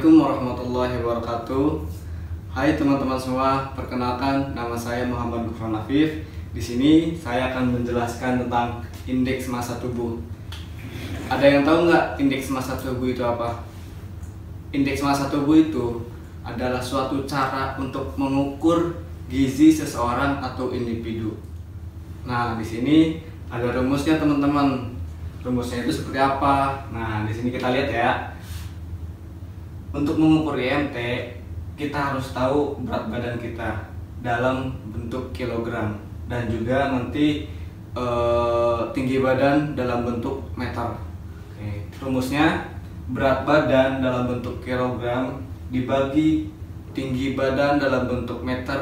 Hai 0.00 0.08
teman-teman 2.72 3.20
semua, 3.20 3.68
perkenalkan 3.76 4.56
nama 4.56 4.72
saya 4.72 5.04
Muhammad 5.04 5.52
Gufran 5.52 5.76
Afif. 5.76 6.24
Di 6.56 6.56
sini 6.56 7.12
saya 7.12 7.52
akan 7.52 7.76
menjelaskan 7.76 8.40
tentang 8.40 8.80
indeks 9.04 9.52
massa 9.52 9.76
tubuh. 9.76 10.16
Ada 11.28 11.44
yang 11.44 11.68
tahu 11.68 11.92
nggak 11.92 12.16
indeks 12.16 12.48
massa 12.48 12.80
tubuh 12.80 13.12
itu 13.12 13.20
apa? 13.20 13.60
Indeks 14.72 15.04
massa 15.04 15.28
tubuh 15.28 15.68
itu 15.68 16.00
adalah 16.48 16.80
suatu 16.80 17.28
cara 17.28 17.76
untuk 17.76 18.16
mengukur 18.16 19.04
gizi 19.28 19.68
seseorang 19.68 20.40
atau 20.40 20.72
individu. 20.72 21.36
Nah, 22.24 22.56
di 22.56 22.64
sini 22.64 23.20
ada 23.52 23.68
rumusnya 23.76 24.16
teman-teman. 24.16 24.96
Rumusnya 25.44 25.84
itu 25.84 25.92
seperti 25.92 26.24
apa? 26.24 26.88
Nah, 26.88 27.28
di 27.28 27.36
sini 27.36 27.52
kita 27.52 27.68
lihat 27.68 27.92
ya. 27.92 28.39
Untuk 29.90 30.22
mengukur 30.22 30.54
IMT, 30.54 30.94
kita 31.74 31.98
harus 32.14 32.30
tahu 32.30 32.78
berat 32.86 33.10
badan 33.10 33.34
kita 33.42 33.74
dalam 34.22 34.70
bentuk 34.94 35.34
kilogram 35.34 35.98
dan 36.30 36.46
juga 36.46 36.94
nanti 36.94 37.50
e, 37.90 38.04
tinggi 38.94 39.18
badan 39.18 39.74
dalam 39.74 40.06
bentuk 40.06 40.46
meter. 40.54 40.94
Oke, 41.50 41.90
rumusnya 41.98 42.70
berat 43.10 43.42
badan 43.42 43.98
dalam 43.98 44.30
bentuk 44.30 44.62
kilogram 44.62 45.42
dibagi 45.74 46.46
tinggi 46.94 47.34
badan 47.34 47.82
dalam 47.82 48.06
bentuk 48.06 48.46
meter 48.46 48.78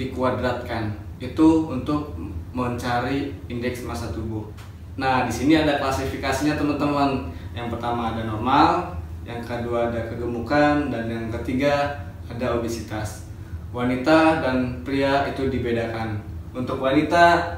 dikuadratkan. 0.00 0.96
Itu 1.20 1.68
untuk 1.68 2.16
mencari 2.56 3.36
indeks 3.52 3.84
massa 3.84 4.08
tubuh. 4.08 4.48
Nah, 4.96 5.28
di 5.28 5.32
sini 5.32 5.60
ada 5.60 5.76
klasifikasinya 5.76 6.56
teman-teman. 6.56 7.28
Yang 7.52 7.76
pertama 7.76 8.16
ada 8.16 8.24
normal, 8.24 8.96
yang 9.22 9.42
kedua 9.42 9.90
ada 9.90 10.10
kegemukan, 10.10 10.90
dan 10.90 11.04
yang 11.06 11.26
ketiga 11.40 11.94
ada 12.26 12.58
obesitas. 12.58 13.26
Wanita 13.72 14.44
dan 14.44 14.82
pria 14.84 15.26
itu 15.32 15.48
dibedakan. 15.48 16.20
Untuk 16.52 16.84
wanita 16.84 17.56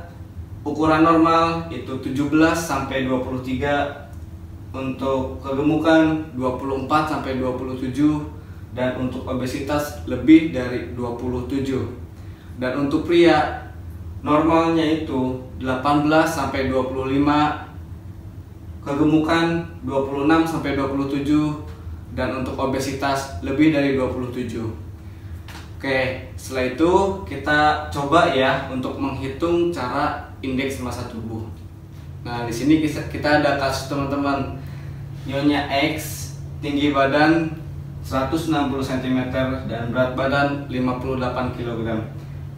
ukuran 0.63 1.03
normal 1.03 1.69
itu 1.75 1.99
17 1.99 2.31
sampai 2.55 3.05
23 3.05 4.05
untuk 4.75 5.39
kegemukan 5.43 6.35
24 6.35 6.89
sampai 7.11 7.39
27 7.39 7.95
dan 8.75 8.99
untuk 8.99 9.27
obesitas 9.27 10.03
lebih 10.07 10.51
dari 10.51 10.95
27. 10.95 12.59
Dan 12.59 12.87
untuk 12.87 13.07
pria 13.07 13.71
normalnya 14.23 15.05
itu 15.05 15.43
18 15.59 16.27
sampai 16.27 16.71
25 16.71 17.74
kegemukan 18.85 19.65
26 19.89 20.29
sampai 20.45 20.77
27 20.77 21.25
dan 22.13 22.45
untuk 22.45 22.55
obesitas 22.61 23.41
lebih 23.41 23.73
dari 23.73 23.97
27. 23.97 24.61
Oke, 25.81 26.33
setelah 26.37 26.65
itu 26.73 26.93
kita 27.29 27.89
coba 27.93 28.33
ya 28.33 28.69
untuk 28.69 28.97
menghitung 29.01 29.73
cara 29.73 30.33
indeks 30.45 30.81
massa 30.81 31.09
tubuh. 31.09 31.45
Nah, 32.25 32.49
di 32.49 32.53
sini 32.53 32.81
kita 32.85 33.41
ada 33.41 33.61
kasus 33.61 33.89
teman-teman. 33.93 34.57
Nyonya 35.25 35.69
X 35.97 36.25
tinggi 36.61 36.93
badan 36.93 37.53
160 38.05 38.53
cm 38.81 39.33
dan 39.33 39.93
berat 39.93 40.13
badan 40.13 40.69
58 40.69 41.57
kg. 41.57 41.89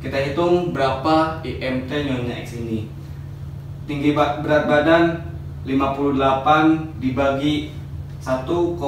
Kita 0.03 0.19
hitung 0.19 0.75
berapa 0.75 1.43
IMT 1.47 1.91
Nyonya 1.91 2.43
X 2.43 2.59
ini. 2.63 2.91
Tinggi 3.87 4.15
berat 4.15 4.67
badan 4.67 5.35
58 5.67 7.03
dibagi 7.03 7.75
1,61 8.23 8.79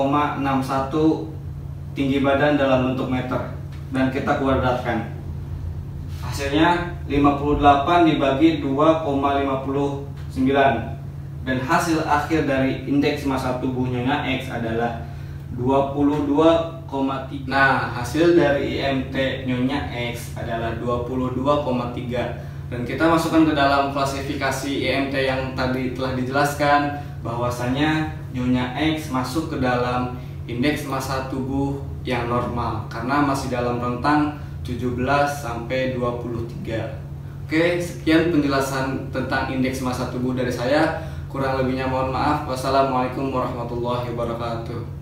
tinggi 1.92 2.22
badan 2.22 2.54
dalam 2.54 2.94
bentuk 2.94 3.10
meter. 3.10 3.50
Dan 3.90 4.14
kita 4.14 4.38
kuadratkan. 4.38 5.10
Hasilnya 6.22 7.02
58 7.10 8.14
dibagi 8.14 8.62
2,59 8.62 10.98
dan 11.48 11.64
hasil 11.64 12.04
akhir 12.04 12.44
dari 12.44 12.84
indeks 12.84 13.24
massa 13.24 13.56
tubuhnya 13.56 14.04
X 14.36 14.52
adalah 14.52 15.00
22,3 15.56 17.48
nah 17.48 17.88
hasil 17.96 18.36
dari 18.36 18.76
IMT 18.76 19.48
nyonya 19.48 19.88
X 20.12 20.36
adalah 20.36 20.76
22,3 20.76 21.40
dan 22.68 22.84
kita 22.84 23.08
masukkan 23.08 23.48
ke 23.48 23.52
dalam 23.56 23.96
klasifikasi 23.96 24.70
IMT 24.84 25.14
yang 25.16 25.56
tadi 25.56 25.96
telah 25.96 26.12
dijelaskan 26.12 27.00
bahwasanya 27.24 28.12
Nyonya 28.36 28.76
X 28.76 29.08
masuk 29.08 29.48
ke 29.48 29.56
dalam 29.56 30.20
indeks 30.44 30.84
massa 30.84 31.32
tubuh 31.32 31.80
yang 32.04 32.28
normal 32.28 32.84
karena 32.92 33.24
masih 33.24 33.48
dalam 33.48 33.80
rentang 33.80 34.36
17 34.68 34.84
sampai 35.24 35.96
23. 35.96 37.08
Oke, 37.48 37.80
sekian 37.80 38.28
penjelasan 38.28 39.08
tentang 39.08 39.48
indeks 39.48 39.80
massa 39.80 40.12
tubuh 40.12 40.36
dari 40.36 40.52
saya. 40.52 41.00
Kurang 41.32 41.56
lebihnya 41.56 41.88
mohon 41.88 42.12
maaf. 42.12 42.44
Wassalamualaikum 42.44 43.32
warahmatullahi 43.32 44.12
wabarakatuh. 44.12 44.97